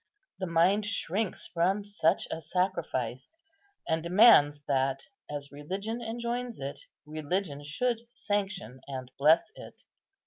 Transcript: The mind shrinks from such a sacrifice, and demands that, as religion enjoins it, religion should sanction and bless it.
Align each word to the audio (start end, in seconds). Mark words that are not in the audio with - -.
The 0.39 0.47
mind 0.47 0.83
shrinks 0.87 1.45
from 1.45 1.85
such 1.85 2.27
a 2.31 2.41
sacrifice, 2.41 3.37
and 3.87 4.01
demands 4.01 4.63
that, 4.67 5.03
as 5.29 5.51
religion 5.51 6.01
enjoins 6.01 6.59
it, 6.59 6.79
religion 7.05 7.63
should 7.63 8.07
sanction 8.11 8.81
and 8.87 9.11
bless 9.19 9.51
it. 9.53 9.83